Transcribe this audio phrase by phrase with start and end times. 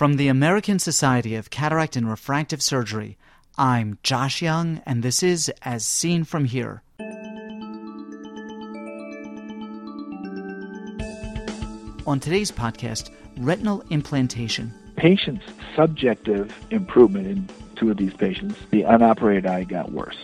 [0.00, 3.18] From the American Society of Cataract and Refractive Surgery,
[3.58, 6.82] I'm Josh Young, and this is As Seen From Here.
[12.06, 14.72] On today's podcast, retinal implantation.
[14.96, 15.44] Patient's
[15.76, 20.16] subjective improvement in two of these patients, the unoperated eye got worse.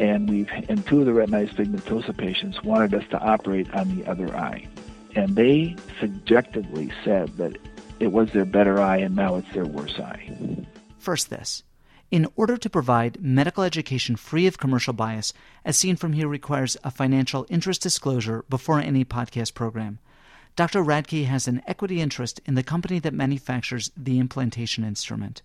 [0.00, 4.06] And we've, in two of the retinitis pigmentosa patients, wanted us to operate on the
[4.10, 4.66] other eye.
[5.14, 7.58] And they subjectively said that
[8.00, 10.66] it was their better eye and now it's their worse eye.
[10.98, 11.62] First, this.
[12.10, 16.76] In order to provide medical education free of commercial bias, as seen from here requires
[16.82, 19.98] a financial interest disclosure before any podcast program.
[20.56, 20.82] Dr.
[20.82, 25.42] Radtke has an equity interest in the company that manufactures the implantation instrument.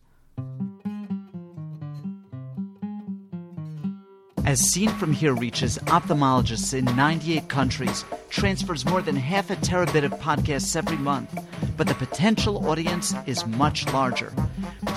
[4.54, 10.04] As Seen From Here reaches ophthalmologists in 98 countries, transfers more than half a terabit
[10.04, 11.44] of podcasts every month,
[11.76, 14.32] but the potential audience is much larger.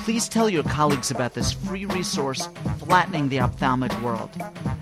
[0.04, 4.28] Please tell your colleagues about this free resource, Flattening the Ophthalmic World.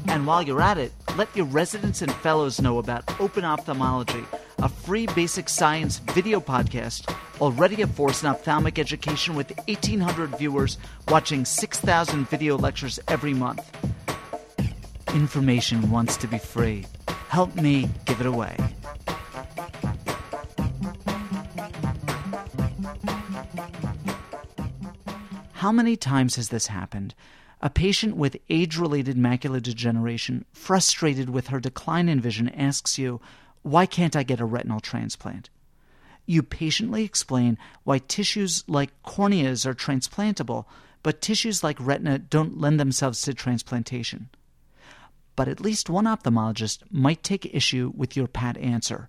[0.08, 4.24] And while you're at it, let your residents and fellows know about Open Ophthalmology,
[4.58, 7.08] a free basic science video podcast
[7.40, 10.78] already a force in ophthalmic education with 1,800 viewers
[11.08, 13.93] watching 6,000 video lectures every month.
[15.14, 16.84] Information wants to be free.
[17.28, 18.56] Help me give it away.
[25.52, 27.14] How many times has this happened?
[27.62, 33.20] A patient with age related macular degeneration, frustrated with her decline in vision, asks you,
[33.62, 35.48] Why can't I get a retinal transplant?
[36.26, 40.64] You patiently explain why tissues like corneas are transplantable,
[41.04, 44.28] but tissues like retina don't lend themselves to transplantation
[45.36, 49.08] but at least one ophthalmologist might take issue with your pat answer.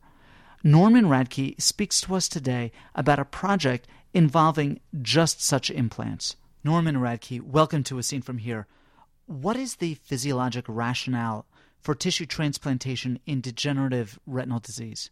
[0.64, 6.36] Norman Radtke speaks to us today about a project involving just such implants.
[6.64, 8.66] Norman Radtke, welcome to As Seen From Here.
[9.28, 11.46] What is the physiologic rationale
[11.80, 15.12] for tissue transplantation in degenerative retinal disease?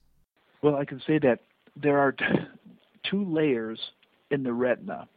[0.63, 1.39] Well, I can say that
[1.75, 2.15] there are
[3.03, 3.79] two layers
[4.31, 5.07] in the retina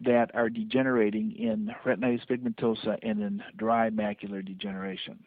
[0.00, 5.18] that are degenerating in retinitis pigmentosa and in dry macular degeneration.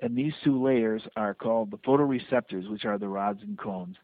[0.00, 3.96] And these two layers are called the photoreceptors, which are the rods and cones,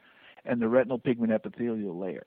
[0.44, 2.26] and the retinal pigment epithelial layer.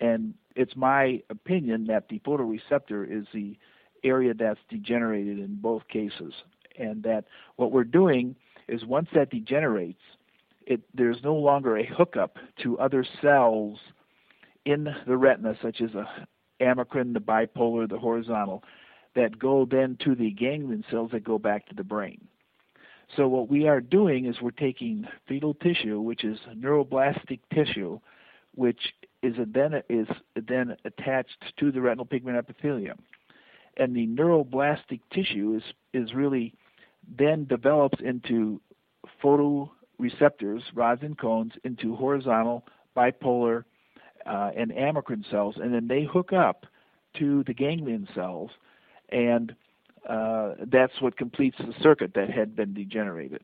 [0.00, 3.56] And it's my opinion that the photoreceptor is the
[4.04, 6.34] area that's degenerated in both cases.
[6.78, 7.24] And that
[7.56, 8.36] what we're doing
[8.68, 10.02] is once that degenerates,
[10.66, 13.78] it, there's no longer a hookup to other cells
[14.64, 16.06] in the retina, such as a
[16.62, 18.62] amacrine, the bipolar, the horizontal,
[19.14, 22.28] that go then to the ganglion cells that go back to the brain.
[23.16, 28.00] So what we are doing is we're taking fetal tissue, which is neuroblastic tissue,
[28.54, 32.98] which is then is then attached to the retinal pigment epithelium,
[33.76, 35.62] and the neuroblastic tissue is
[35.92, 36.54] is really
[37.18, 38.60] then develops into
[39.22, 42.64] photoreceptors, rods and cones, into horizontal,
[42.96, 43.64] bipolar,
[44.26, 46.66] uh, and amacrine cells, and then they hook up
[47.18, 48.50] to the ganglion cells,
[49.10, 49.54] and
[50.08, 53.42] uh, that's what completes the circuit that had been degenerated.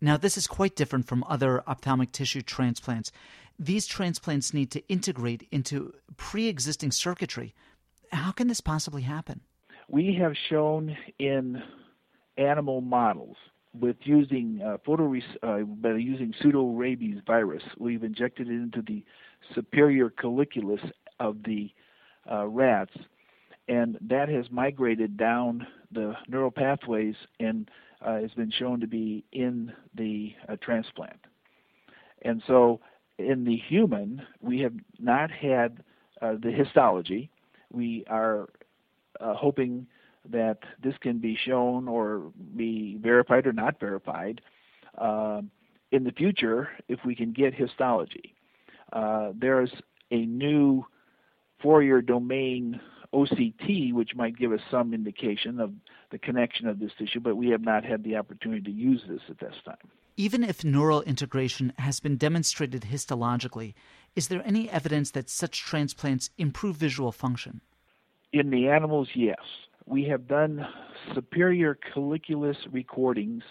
[0.00, 3.12] Now, this is quite different from other ophthalmic tissue transplants.
[3.58, 7.54] These transplants need to integrate into pre existing circuitry.
[8.10, 9.42] How can this possibly happen?
[9.88, 11.62] We have shown in
[12.38, 13.36] animal models
[13.78, 14.78] with using uh,
[15.42, 19.04] uh, by using pseudo rabies virus, we've injected it into the
[19.54, 20.80] superior colliculus
[21.20, 21.70] of the
[22.30, 22.92] uh, rats,
[23.68, 27.70] and that has migrated down the neural pathways and
[28.04, 31.26] uh, has been shown to be in the uh, transplant.
[32.22, 32.80] And so,
[33.18, 35.82] in the human, we have not had
[36.20, 37.30] uh, the histology.
[37.72, 38.48] We are
[39.20, 39.86] hoping
[40.28, 44.40] that this can be shown or be verified or not verified
[44.98, 45.40] uh,
[45.92, 48.34] in the future if we can get histology.
[48.92, 49.72] Uh, there's
[50.10, 50.84] a new
[51.62, 52.80] Fourier domain
[53.12, 55.72] OCT, which might give us some indication of
[56.10, 59.20] the connection of this tissue, but we have not had the opportunity to use this
[59.28, 59.76] at this time.
[60.16, 63.74] Even if neural integration has been demonstrated histologically,
[64.14, 67.60] is there any evidence that such transplants improve visual function?
[68.32, 69.38] In the animals, yes
[69.90, 70.64] we have done
[71.14, 73.42] superior colliculus recordings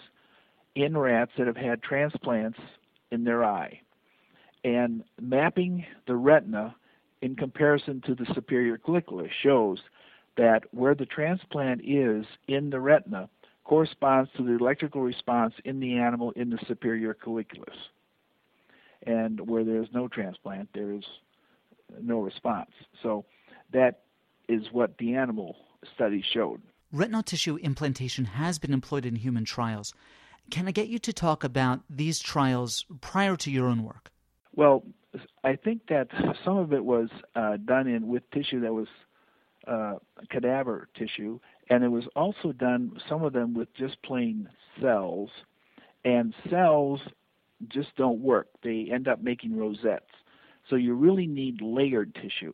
[0.74, 2.58] in rats that have had transplants
[3.10, 3.78] in their eye
[4.64, 6.74] and mapping the retina
[7.20, 9.78] in comparison to the superior colliculus shows
[10.38, 13.28] that where the transplant is in the retina
[13.64, 17.76] corresponds to the electrical response in the animal in the superior colliculus.
[19.06, 21.04] And where there is no transplant, there is
[22.00, 22.70] no response.
[23.02, 23.26] So
[23.72, 24.00] that
[24.48, 25.56] is what the animal
[25.94, 26.60] study showed.
[26.92, 29.94] Retinal tissue implantation has been employed in human trials.
[30.50, 34.10] Can I get you to talk about these trials prior to your own work?
[34.54, 34.82] Well,
[35.44, 36.08] I think that
[36.44, 38.88] some of it was uh, done in with tissue that was
[39.66, 39.94] uh,
[40.30, 41.38] cadaver tissue,
[41.68, 44.48] and it was also done some of them with just plain
[44.80, 45.30] cells.
[46.04, 47.00] And cells
[47.68, 50.10] just don't work; they end up making rosettes.
[50.68, 52.52] So you really need layered tissue.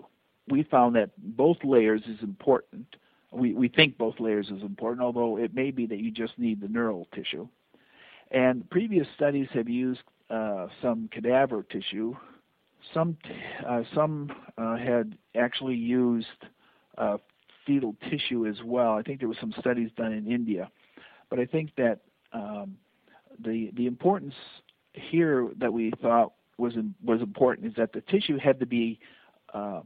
[0.48, 2.86] We found that both layers is important.
[3.36, 6.60] We we think both layers is important, although it may be that you just need
[6.60, 7.46] the neural tissue.
[8.30, 10.00] And previous studies have used
[10.30, 12.16] uh, some cadaver tissue.
[12.94, 13.16] Some
[13.68, 16.26] uh, some uh, had actually used
[16.98, 17.18] uh,
[17.66, 18.92] fetal tissue as well.
[18.92, 20.70] I think there were some studies done in India,
[21.28, 22.00] but I think that
[22.32, 22.76] um,
[23.44, 24.34] the the importance
[24.92, 26.74] here that we thought was
[27.04, 28.98] was important is that the tissue had to be
[29.52, 29.80] uh,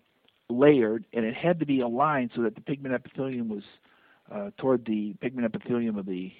[0.51, 3.65] layered and it had to be aligned so that the pigment epithelium was
[4.33, 6.33] uh, toward the pigment epithelium of the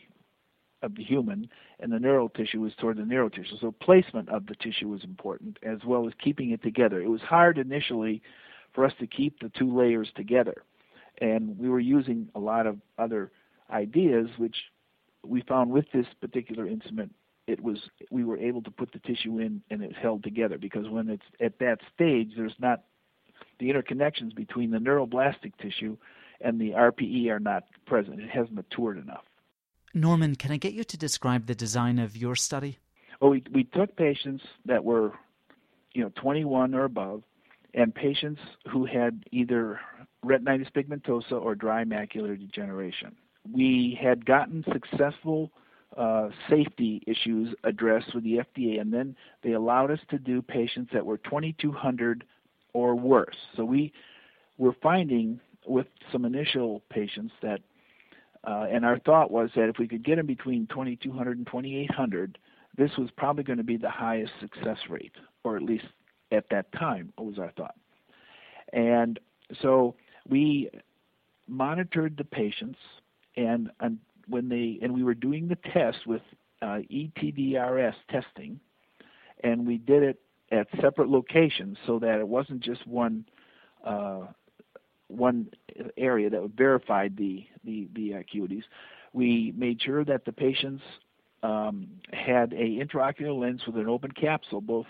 [0.83, 1.47] of the human,
[1.79, 3.57] and the neural tissue was toward the neural tissue.
[3.61, 7.03] So placement of the tissue was important, as well as keeping it together.
[7.03, 8.23] It was hard initially
[8.73, 10.65] for us to keep the two layers together,
[11.21, 13.31] and we were using a lot of other
[13.71, 14.57] ideas, which
[15.25, 17.15] we found with this particular instrument.
[17.47, 17.79] It was
[18.11, 21.25] we were able to put the tissue in and it's held together because when it's
[21.41, 22.85] at that stage, there's not
[23.59, 25.97] the interconnections between the neuroblastic tissue
[26.41, 28.21] and the RPE are not present.
[28.21, 29.25] It hasn't matured enough.
[29.93, 32.79] Norman, can I get you to describe the design of your study?
[33.21, 35.13] Well, we, we took patients that were,
[35.93, 37.23] you know, 21 or above,
[37.75, 38.41] and patients
[38.71, 39.81] who had either
[40.25, 43.17] retinitis pigmentosa or dry macular degeneration.
[43.51, 45.51] We had gotten successful
[45.97, 50.91] uh, safety issues addressed with the FDA, and then they allowed us to do patients
[50.93, 52.25] that were 2,200
[52.73, 53.37] or worse.
[53.57, 53.93] So we
[54.59, 57.61] were finding with some initial patients that
[58.45, 62.39] uh, and our thought was that if we could get them between 2200 and 2800,
[62.77, 65.13] this was probably going to be the highest success rate,
[65.45, 65.85] or at least
[66.33, 67.75] at that time, was our thought.
[68.73, 69.19] And
[69.61, 69.95] so
[70.27, 70.71] we
[71.47, 72.79] monitored the patients,
[73.37, 76.23] and, and when they and we were doing the test with
[76.63, 78.61] uh, ETDRS testing,
[79.43, 80.21] and we did it
[80.51, 83.25] at separate locations so that it wasn't just one
[83.85, 84.27] uh,
[85.11, 85.49] one
[85.97, 88.63] area that verified the, the, the acuities.
[89.13, 90.83] We made sure that the patients
[91.43, 94.87] um, had a intraocular lens with an open capsule, both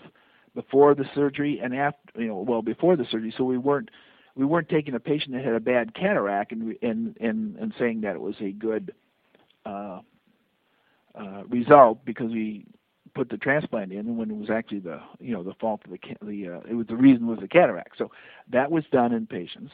[0.53, 3.33] before the surgery and after, you know, well before the surgery.
[3.37, 3.89] So we weren't
[4.35, 8.01] we weren't taking a patient that had a bad cataract and and and, and saying
[8.01, 8.93] that it was a good
[9.65, 10.01] uh,
[11.15, 12.65] uh, result because we
[13.13, 15.99] put the transplant in when it was actually the you know the fault of the
[16.21, 17.97] the uh, it was the reason was the cataract.
[17.97, 18.11] So
[18.51, 19.73] that was done in patients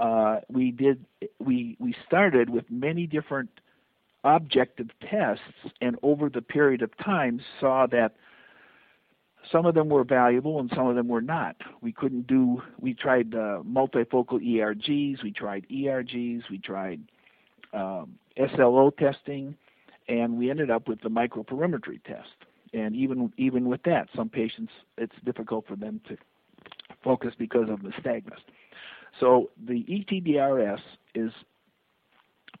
[0.00, 1.04] uh, we did
[1.38, 3.50] we we started with many different
[4.24, 5.42] objective tests,
[5.80, 8.14] and over the period of time saw that
[9.50, 11.56] some of them were valuable and some of them were not.
[11.80, 12.62] We couldn't do.
[12.78, 17.00] We tried uh, multifocal ERGs, we tried ERGs, we tried
[17.72, 19.56] um, SLO testing,
[20.08, 22.28] and we ended up with the microperimetry test.
[22.72, 26.16] And even even with that, some patients it's difficult for them to
[27.02, 28.38] focus because of nystagmus.
[29.18, 30.80] So the ETDRS
[31.14, 31.32] is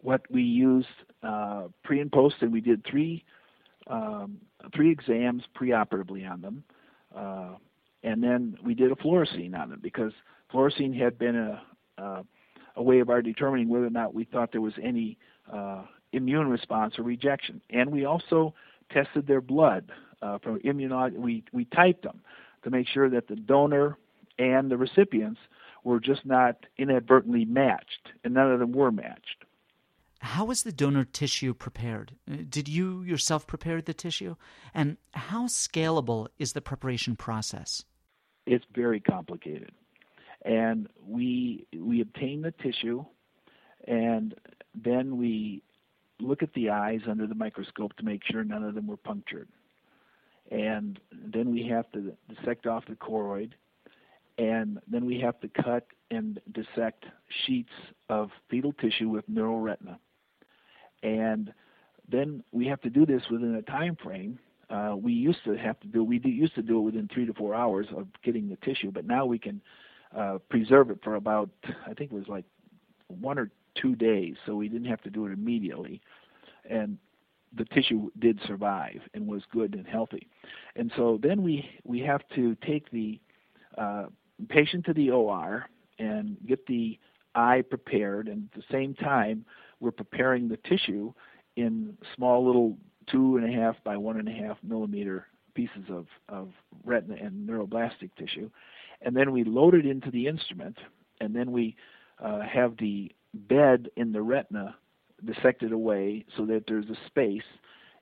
[0.02, 0.88] what we used
[1.22, 3.24] uh, pre and post, and we did three
[3.86, 4.38] um,
[4.74, 6.64] three exams preoperatively on them,
[7.14, 7.54] uh,
[8.02, 10.12] and then we did a fluorescein on them because
[10.52, 11.62] fluorescein had been a
[11.98, 12.22] uh,
[12.76, 15.18] a way of our determining whether or not we thought there was any
[15.52, 18.54] uh, immune response or rejection, and we also
[18.90, 19.92] tested their blood
[20.22, 21.16] uh, for immunology.
[21.16, 22.20] We we typed them
[22.64, 23.96] to make sure that the donor
[24.38, 25.40] and the recipients
[25.84, 29.44] were just not inadvertently matched, and none of them were matched.
[30.20, 32.12] How was the donor tissue prepared?
[32.30, 34.36] Uh, did you yourself prepare the tissue?
[34.74, 37.84] And how scalable is the preparation process?
[38.46, 39.72] It's very complicated.
[40.44, 43.04] And we we obtain the tissue
[43.86, 44.34] and
[44.74, 45.62] then we
[46.20, 49.48] look at the eyes under the microscope to make sure none of them were punctured.
[50.50, 53.52] And then we have to dissect off the choroid
[54.40, 57.04] and then we have to cut and dissect
[57.44, 57.72] sheets
[58.08, 59.98] of fetal tissue with neural retina.
[61.02, 61.52] And
[62.10, 64.38] then we have to do this within a time frame.
[64.70, 67.34] Uh, we used to have to do we used to do it within three to
[67.34, 69.60] four hours of getting the tissue, but now we can
[70.16, 71.50] uh, preserve it for about
[71.86, 72.44] I think it was like
[73.10, 76.00] one or two days, so we didn't have to do it immediately.
[76.68, 76.98] And
[77.56, 80.28] the tissue did survive and was good and healthy.
[80.76, 83.20] And so then we we have to take the
[83.76, 84.06] uh,
[84.48, 85.66] patient to the OR
[85.98, 86.98] and get the
[87.34, 89.44] eye prepared, and at the same time,
[89.80, 91.12] we're preparing the tissue
[91.56, 92.76] in small little
[93.06, 96.50] two and a half by one and a half millimeter pieces of, of
[96.84, 98.50] retina and neuroblastic tissue.
[99.02, 100.78] And then we load it into the instrument,
[101.20, 101.76] and then we
[102.22, 104.74] uh, have the bed in the retina
[105.24, 107.42] dissected away so that there's a space,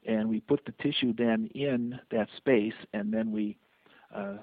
[0.07, 3.57] and we put the tissue then in that space, and then we
[4.15, 4.37] uh,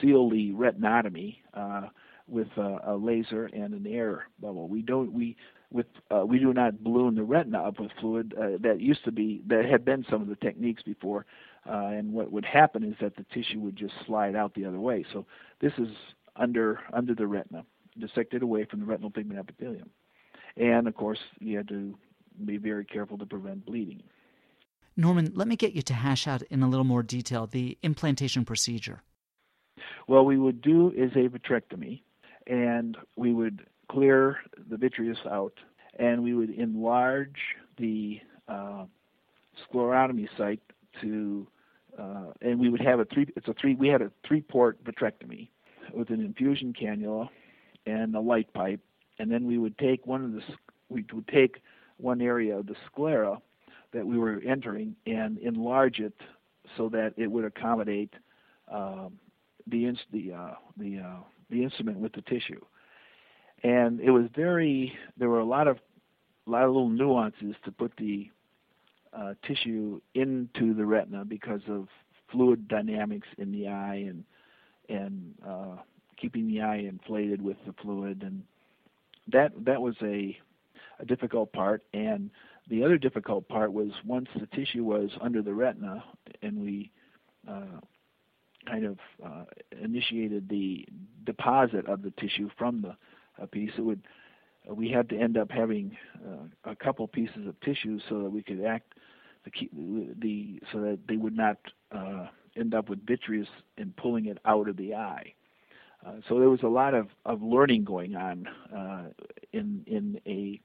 [0.00, 1.88] seal the retinotomy uh,
[2.28, 4.68] with a, a laser and an air bubble.
[4.68, 5.36] We don't we
[5.70, 8.34] with uh, we do not balloon the retina up with fluid.
[8.38, 11.26] Uh, that used to be that had been some of the techniques before,
[11.68, 14.80] uh, and what would happen is that the tissue would just slide out the other
[14.80, 15.04] way.
[15.12, 15.26] So
[15.60, 15.88] this is
[16.36, 17.64] under under the retina,
[17.98, 19.90] dissected away from the retinal pigment epithelium,
[20.56, 21.94] and of course you had to
[22.44, 24.02] be very careful to prevent bleeding.
[24.96, 28.44] Norman, let me get you to hash out in a little more detail the implantation
[28.44, 29.02] procedure.
[30.08, 32.02] Well, we would do is a vitrectomy,
[32.46, 34.38] and we would clear
[34.70, 35.52] the vitreous out,
[35.98, 37.36] and we would enlarge
[37.76, 38.84] the uh,
[39.64, 40.62] sclerotomy site
[41.02, 41.46] to,
[41.98, 43.26] uh, and we would have a three.
[43.36, 43.74] It's a three.
[43.74, 45.48] We had a three-port vitrectomy
[45.92, 47.28] with an infusion cannula
[47.86, 48.80] and a light pipe,
[49.18, 50.42] and then we would take one of the.
[50.88, 51.62] We would take
[51.96, 53.40] one area of the sclera
[53.92, 56.14] that we were entering and enlarge it
[56.76, 58.12] so that it would accommodate
[58.70, 59.18] um,
[59.66, 62.60] the the uh, the uh, the instrument with the tissue
[63.62, 65.78] and it was very there were a lot of
[66.46, 68.30] a lot of little nuances to put the
[69.12, 71.88] uh, tissue into the retina because of
[72.30, 74.24] fluid dynamics in the eye and
[74.88, 75.76] and uh,
[76.16, 78.42] keeping the eye inflated with the fluid and
[79.32, 80.36] that that was a
[80.98, 82.30] a difficult part and
[82.68, 86.02] the other difficult part was once the tissue was under the retina
[86.42, 86.90] and we
[87.48, 87.80] uh,
[88.66, 89.44] kind of uh,
[89.82, 90.86] initiated the
[91.24, 93.70] deposit of the tissue from the piece.
[93.78, 94.02] It would
[94.68, 95.96] we had to end up having
[96.26, 98.94] uh, a couple pieces of tissue so that we could act
[99.44, 99.68] the
[100.18, 101.58] the so that they would not
[101.92, 105.32] uh, end up with vitreous and pulling it out of the eye.
[106.06, 109.04] Uh, so there was a lot of, of learning going on uh,
[109.52, 110.60] in in a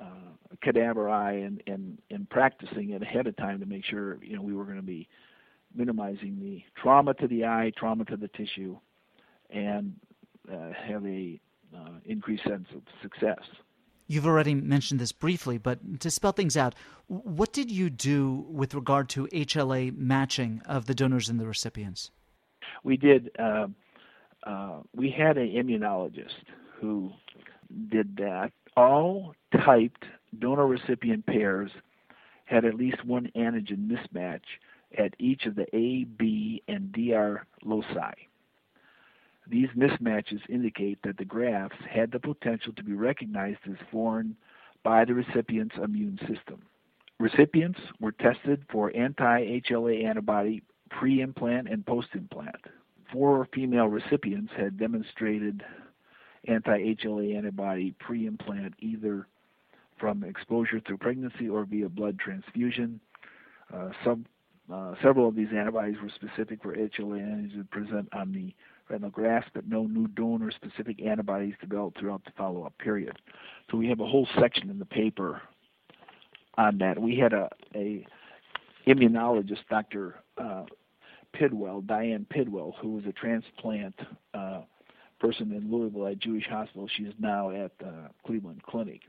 [0.00, 4.36] uh, cadaver eye and, and and practicing it ahead of time to make sure you
[4.36, 5.08] know we were going to be
[5.74, 8.76] minimizing the trauma to the eye, trauma to the tissue,
[9.48, 9.94] and
[10.52, 11.40] uh, have a
[11.74, 13.38] uh, increased sense of success.
[14.08, 16.74] You've already mentioned this briefly, but to spell things out,
[17.06, 22.10] what did you do with regard to HLA matching of the donors and the recipients?
[22.84, 23.30] We did.
[24.44, 26.44] Uh, we had an immunologist
[26.80, 27.12] who
[27.90, 28.52] did that.
[28.76, 29.34] All
[29.64, 30.04] typed
[30.38, 31.70] donor recipient pairs
[32.44, 34.42] had at least one antigen mismatch
[34.98, 38.12] at each of the A, B, and DR loci.
[39.48, 44.36] These mismatches indicate that the grafts had the potential to be recognized as foreign
[44.82, 46.62] by the recipient's immune system.
[47.18, 52.56] Recipients were tested for anti HLA antibody pre implant and post implant.
[53.12, 55.62] Four female recipients had demonstrated
[56.48, 59.26] anti HLA antibody pre implant either
[59.98, 63.00] from exposure through pregnancy or via blood transfusion.
[63.72, 64.26] Uh, some,
[64.72, 68.52] uh, several of these antibodies were specific for HLA antigens present on the
[68.88, 73.16] retinal grafts, but no new donor-specific antibodies developed throughout the follow-up period.
[73.70, 75.40] So we have a whole section in the paper
[76.58, 76.98] on that.
[76.98, 78.04] We had a, a
[78.86, 80.16] immunologist, Dr.
[80.36, 80.64] Uh,
[81.32, 83.94] Pidwell, Diane Pidwell, who was a transplant
[84.34, 84.62] uh,
[85.20, 86.88] person in Louisville at Jewish Hospital.
[86.96, 89.02] She is now at uh, Cleveland Clinic.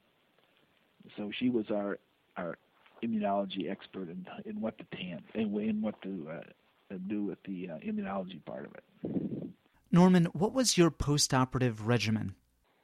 [1.17, 1.99] So she was our
[2.37, 2.57] our
[3.03, 7.69] immunology expert in in what to tan in, in what to uh, do with the
[7.69, 9.51] uh, immunology part of it.
[9.91, 12.35] Norman, what was your postoperative regimen?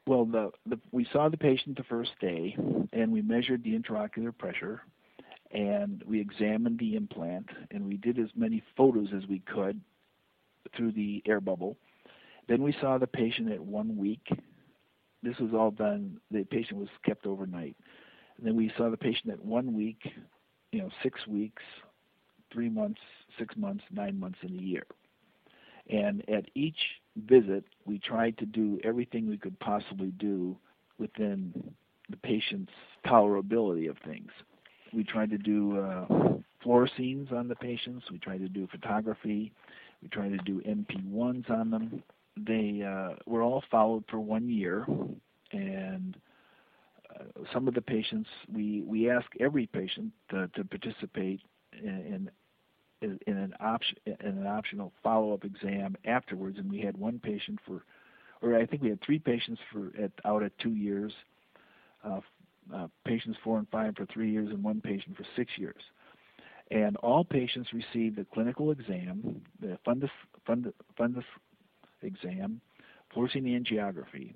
[0.05, 2.55] Well, the, the, we saw the patient the first day,
[2.93, 4.81] and we measured the intraocular pressure,
[5.51, 9.79] and we examined the implant, and we did as many photos as we could
[10.75, 11.77] through the air bubble.
[12.48, 14.27] Then we saw the patient at one week.
[15.24, 16.20] This was all done.
[16.32, 17.75] The patient was kept overnight.
[18.38, 20.01] And then we saw the patient at one week,
[20.72, 21.63] you know, six weeks,
[22.51, 23.01] three months,
[23.38, 24.86] six months, nine months, and a year.
[25.89, 26.77] And at each
[27.18, 30.58] visit, we tried to do everything we could possibly do
[31.00, 31.74] within
[32.10, 32.74] the patient's
[33.06, 34.32] tolerability of things.
[34.93, 36.05] We tried to do uh,
[36.63, 38.05] fluoresceins on the patients.
[38.12, 39.51] We tried to do photography.
[40.01, 42.03] We tried to do MP1s on them.
[42.38, 44.86] They uh, were all followed for one year,
[45.51, 46.15] and
[47.13, 51.41] uh, some of the patients we we ask every patient to, to participate
[51.84, 52.29] in,
[53.01, 57.60] in in an option in an optional follow-up exam afterwards, and we had one patient
[57.65, 57.84] for
[58.41, 61.12] or I think we had three patients for at, out at two years,
[62.03, 62.22] uh,
[62.74, 65.82] uh, patients four and five for three years, and one patient for six years.
[66.72, 70.12] And all patients received a clinical exam, the fundus,
[70.48, 71.24] fundus, fundus
[72.04, 72.62] exam,
[73.14, 74.36] fluorescein angiography,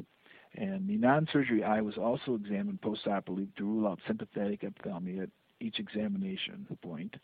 [0.55, 5.79] and the non-surgery eye was also examined postoperatively to rule out sympathetic ophthalmia at each
[5.79, 7.15] examination point,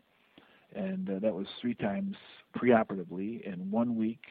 [0.75, 2.15] and uh, that was three times
[2.57, 4.21] preoperatively and one week,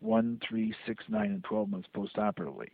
[0.00, 2.68] one, three, six, nine, and 12 months postoperatively.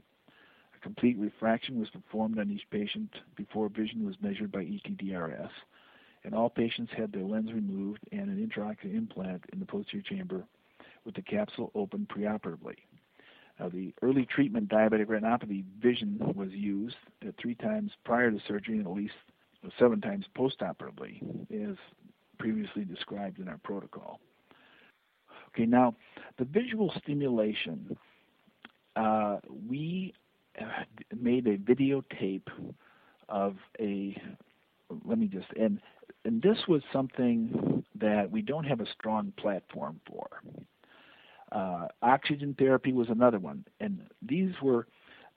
[0.85, 5.49] Complete refraction was performed on each patient before vision was measured by ETDRS,
[6.25, 10.45] and all patients had their lens removed and an intraocular implant in the posterior chamber
[11.07, 12.77] with the capsule open preoperatively.
[13.59, 18.77] Uh, the early treatment diabetic retinopathy vision was used uh, three times prior to surgery
[18.77, 19.15] and at least
[19.79, 21.79] seven times postoperatively, as
[22.39, 24.21] previously described in our protocol.
[25.49, 25.97] Okay, now
[26.37, 27.97] the visual stimulation.
[28.97, 30.15] Uh, we
[31.15, 32.49] made a videotape
[33.29, 34.17] of a.
[35.05, 35.81] Let me just and
[36.25, 40.29] and this was something that we don't have a strong platform for.
[41.53, 44.87] Uh, oxygen therapy was another one, and these were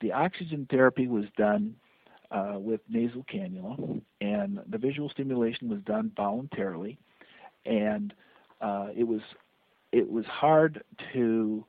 [0.01, 1.75] the oxygen therapy was done
[2.31, 6.97] uh, with nasal cannula, and the visual stimulation was done voluntarily,
[7.65, 8.13] and
[8.61, 9.21] uh, it was
[9.91, 10.83] it was hard
[11.13, 11.63] to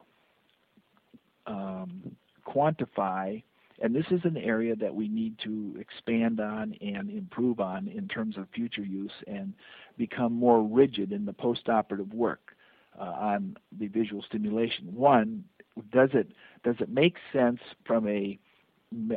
[1.47, 2.17] um,
[2.49, 3.43] quantify,
[3.81, 8.09] and this is an area that we need to expand on and improve on in
[8.09, 9.55] terms of future use and
[9.97, 12.57] become more rigid in the postoperative work
[12.99, 14.95] uh, on the visual stimulation.
[14.95, 15.45] One,
[15.93, 16.33] does it
[16.65, 18.39] does it make sense from a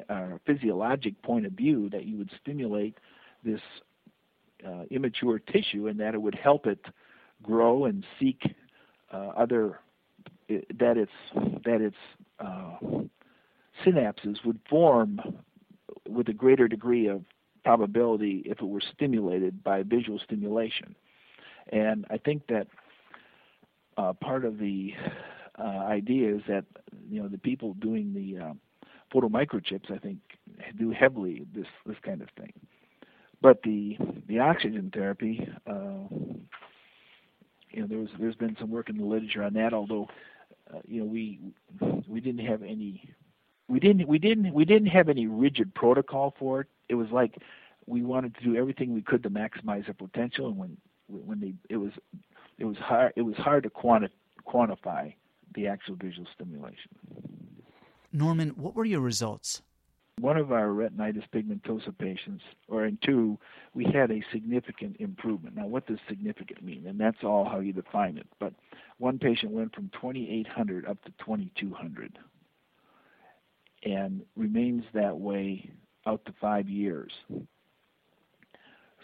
[0.09, 2.97] uh, physiologic point of view that you would stimulate
[3.43, 3.61] this
[4.67, 6.85] uh, immature tissue and that it would help it
[7.41, 8.43] grow and seek
[9.11, 9.79] uh, other
[10.47, 11.11] that its
[11.65, 11.95] that its
[12.39, 12.77] uh,
[13.85, 15.19] synapses would form
[16.07, 17.23] with a greater degree of
[17.63, 20.95] probability if it were stimulated by visual stimulation.
[21.69, 22.67] And I think that
[23.97, 24.93] uh, part of the
[25.59, 26.65] uh, idea is that
[27.09, 28.53] you know the people doing the uh,
[29.11, 30.19] photo microchips, I think,
[30.77, 32.53] do heavily this this kind of thing.
[33.41, 36.07] But the the oxygen therapy, uh,
[37.69, 39.73] you know, there was there's been some work in the literature on that.
[39.73, 40.07] Although,
[40.73, 41.39] uh, you know, we
[42.07, 43.09] we didn't have any
[43.71, 46.67] we didn't we didn't we didn't have any rigid protocol for it.
[46.89, 47.37] It was like
[47.85, 51.53] we wanted to do everything we could to maximize their potential, and when when they
[51.69, 51.91] it was
[52.57, 54.09] it was hard it was hard to quanti-
[54.45, 55.13] quantify
[55.55, 56.91] the actual visual stimulation.
[58.11, 59.61] Norman, what were your results?
[60.19, 63.39] One of our retinitis pigmentosa patients, or in two,
[63.73, 65.55] we had a significant improvement.
[65.55, 66.85] Now, what does significant mean?
[66.87, 68.27] And that's all how you define it.
[68.37, 68.53] But
[68.97, 72.19] one patient went from 2,800 up to 2,200
[73.83, 75.69] and remains that way
[76.05, 77.11] out to five years.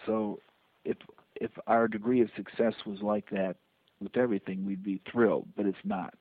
[0.05, 0.39] So,
[0.85, 0.97] if
[1.39, 3.57] if our degree of success was like that
[4.01, 6.15] with everything, we'd be thrilled, but it's not.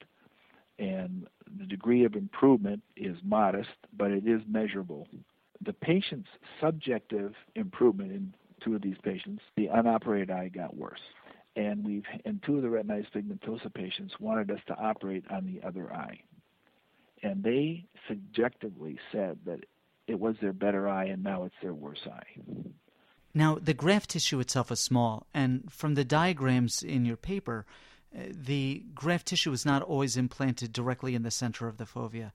[0.78, 1.26] And
[1.58, 5.08] the degree of improvement is modest, but it is measurable.
[5.64, 6.28] The patient's
[6.60, 11.00] subjective improvement in two of these patients, the unoperated eye got worse.
[11.56, 15.66] And we've and two of the retinitis pigmentosa patients wanted us to operate on the
[15.66, 16.20] other eye.
[17.22, 19.60] And they subjectively said that
[20.06, 22.40] it was their better eye and now it's their worse eye.
[23.34, 27.66] Now, the graft tissue itself is small, and from the diagrams in your paper,
[28.16, 32.32] uh, the graft tissue is not always implanted directly in the center of the fovea.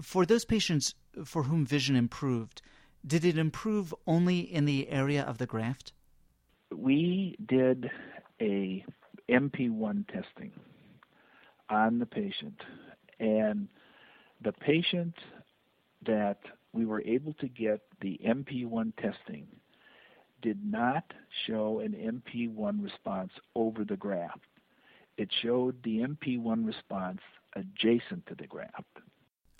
[0.00, 2.62] For those patients for whom vision improved,
[3.06, 5.92] did it improve only in the area of the graft?
[6.74, 7.90] We did
[8.40, 8.84] a
[9.28, 10.52] MP1 testing
[11.68, 12.62] on the patient,
[13.20, 13.68] and
[14.42, 15.14] the patient
[16.04, 16.38] that
[16.72, 19.46] we were able to get the MP1 testing
[20.42, 21.04] did not
[21.46, 24.44] show an MP1 response over the graft.
[25.16, 27.20] It showed the MP1 response
[27.54, 28.84] adjacent to the graft.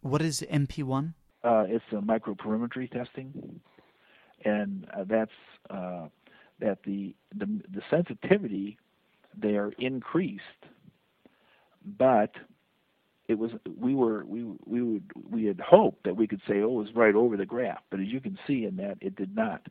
[0.02, 1.14] What is MP1?
[1.42, 3.60] Uh, it's a microperimetry testing,
[4.44, 5.30] and uh, that's
[5.70, 6.06] uh,
[6.60, 8.78] that the, the the sensitivity
[9.36, 10.42] there increased,
[11.98, 12.32] but
[13.28, 16.80] it was we were we we would we had hoped that we could say oh
[16.80, 19.34] it was right over the graph, but as you can see in that it did
[19.34, 19.62] not.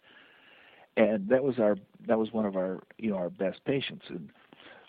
[0.98, 4.06] And that was our that was one of our you know our best patients.
[4.10, 4.30] And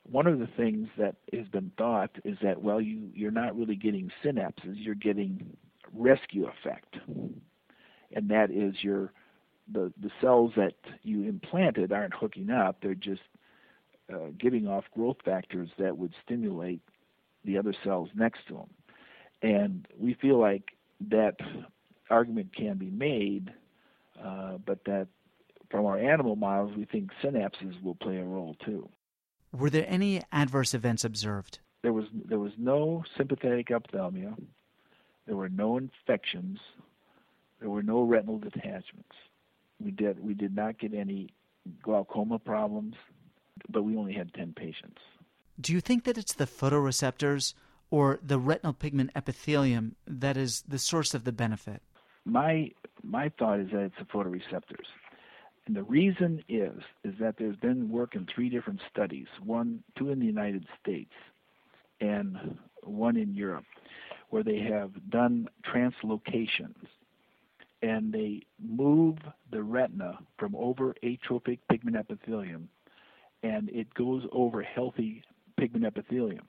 [0.05, 3.77] one of the things that has been thought is that well you you're not really
[3.77, 5.57] getting synapses you're getting
[5.95, 6.97] rescue effect.
[8.13, 9.13] And that is your
[9.73, 12.79] the the cells that you implanted aren't hooking up.
[12.83, 13.23] They're just
[14.13, 16.81] uh, giving off growth factors that would stimulate
[17.47, 18.71] the other cells next to them
[19.43, 20.77] And we feel like
[21.09, 21.37] that
[22.11, 23.53] argument can be made,
[24.23, 25.09] uh, but that
[25.71, 28.89] from our animal models, we think synapses will play a role too.
[29.53, 31.59] Were there any adverse events observed?
[31.83, 34.35] There was there was no sympathetic ophthalmia.
[35.27, 36.59] There were no infections.
[37.61, 39.17] There were no retinal detachments.
[39.83, 41.31] We did we did not get any
[41.83, 42.95] glaucoma problems,
[43.69, 45.01] but we only had 10 patients.
[45.61, 47.55] Do you think that it's the photoreceptors
[47.91, 51.83] or the retinal pigment epithelium that is the source of the benefit?
[52.25, 52.71] My
[53.03, 54.87] my thought is that it's the photoreceptors.
[55.67, 60.11] And the reason is is that there's been work in three different studies, one two
[60.11, 61.13] in the United States
[62.01, 63.65] and one in Europe,
[64.29, 66.77] where they have done translocations
[67.83, 69.17] and they move
[69.51, 72.69] the retina from over atrophic pigment epithelium
[73.43, 75.23] and it goes over healthy
[75.57, 76.47] pigment epithelium.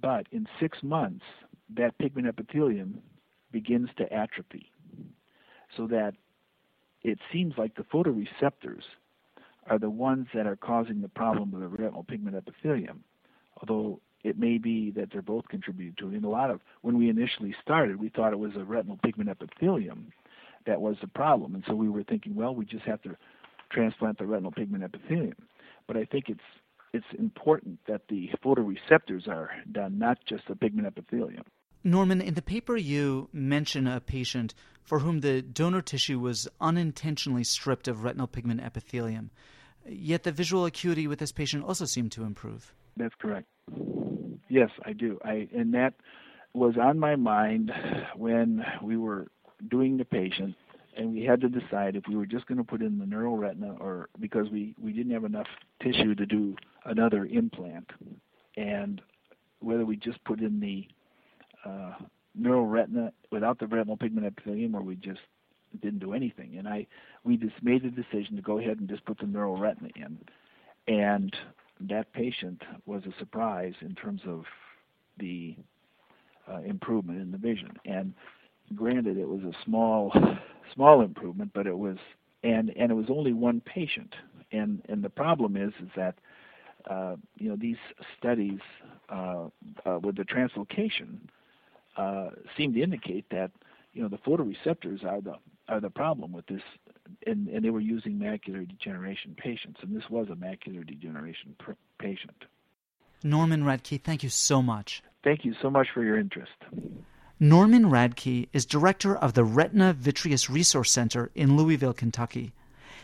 [0.00, 1.24] But in six months,
[1.74, 3.00] that pigment epithelium
[3.52, 4.70] begins to atrophy
[5.76, 6.14] so that
[7.02, 8.82] it seems like the photoreceptors
[9.68, 13.02] are the ones that are causing the problem with the retinal pigment epithelium,
[13.60, 16.16] although it may be that they're both contributing to it.
[16.16, 19.30] And a lot of when we initially started, we thought it was a retinal pigment
[19.30, 20.12] epithelium
[20.66, 23.16] that was the problem, and so we were thinking, well, we just have to
[23.70, 25.36] transplant the retinal pigment epithelium.
[25.86, 26.40] But I think it's
[26.96, 31.44] it's important that the photoreceptors are done, not just the pigment epithelium.
[31.84, 37.44] Norman, in the paper, you mention a patient for whom the donor tissue was unintentionally
[37.44, 39.30] stripped of retinal pigment epithelium.
[39.86, 42.74] Yet the visual acuity with this patient also seemed to improve.
[42.96, 43.46] That's correct.
[44.48, 45.18] Yes, I do.
[45.24, 45.94] I and that
[46.54, 47.70] was on my mind
[48.16, 49.26] when we were
[49.68, 50.56] doing the patient
[50.96, 53.36] and we had to decide if we were just going to put in the neural
[53.36, 55.46] retina or because we we didn't have enough
[55.82, 56.56] tissue to do
[56.86, 57.88] another implant
[58.56, 59.00] and
[59.60, 60.86] whether we just put in the
[61.68, 61.94] uh,
[62.34, 65.20] neural retina without the retinal pigment epithelium or we just
[65.82, 66.86] didn't do anything and i
[67.24, 70.18] we just made the decision to go ahead and just put the neural retina in
[70.88, 71.34] and
[71.80, 74.44] that patient was a surprise in terms of
[75.18, 75.56] the
[76.50, 77.72] uh, improvement in the vision.
[77.84, 78.14] And
[78.74, 80.12] granted, it was a small,
[80.74, 81.96] small improvement, but it was,
[82.42, 84.14] and and it was only one patient.
[84.52, 86.16] And and the problem is is that
[86.86, 87.76] uh, you know these
[88.18, 88.60] studies
[89.08, 89.46] uh,
[89.84, 91.18] uh, with the translocation
[91.96, 93.50] uh, seem to indicate that
[93.92, 95.34] you know the photoreceptors are the
[95.68, 96.62] are the problem with this
[97.26, 101.72] and, and they were using macular degeneration patients, and this was a macular degeneration pr-
[101.98, 102.44] patient.
[103.22, 105.02] Norman Radtke, thank you so much.
[105.24, 106.52] Thank you so much for your interest.
[107.40, 112.52] Norman Radtke is director of the Retina Vitreous Resource Center in Louisville, Kentucky.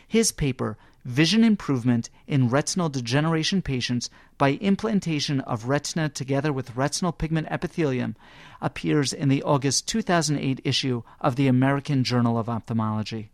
[0.06, 7.10] His paper, Vision Improvement in Retinal Degeneration Patients by Implantation of Retina Together with Retinal
[7.10, 8.14] Pigment Epithelium,
[8.60, 13.30] appears in the August 2008 issue of the American Journal of Ophthalmology.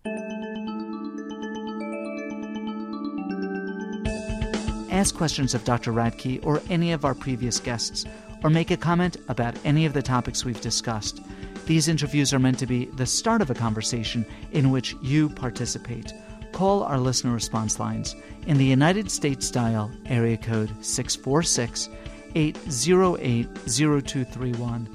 [4.91, 5.93] Ask questions of Dr.
[5.93, 8.07] Radtke or any of our previous guests,
[8.43, 11.21] or make a comment about any of the topics we've discussed.
[11.67, 16.15] These interviews are meant to be the start of a conversation in which you participate.
[16.59, 18.17] Call our listener response lines.
[18.49, 21.89] In the United States, dial area code 646
[22.35, 24.89] 808 0231.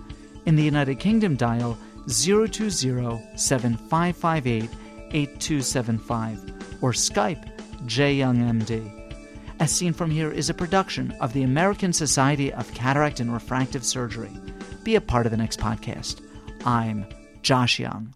[0.46, 1.78] In the United Kingdom, dial
[2.10, 4.70] 020 7558
[5.12, 7.50] 8275 or Skype
[7.86, 9.16] JYoungMD.
[9.62, 13.86] As Seen From Here is a production of the American Society of Cataract and Refractive
[13.86, 14.32] Surgery.
[14.84, 16.22] Be a part of the next podcast.
[16.66, 17.06] I'm
[17.42, 18.14] Josh Young.